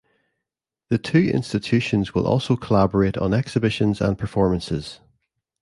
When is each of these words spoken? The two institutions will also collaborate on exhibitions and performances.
The 0.89 0.97
two 0.97 1.29
institutions 1.31 2.15
will 2.15 2.25
also 2.25 2.55
collaborate 2.55 3.17
on 3.19 3.35
exhibitions 3.35 4.01
and 4.01 4.17
performances. 4.17 4.99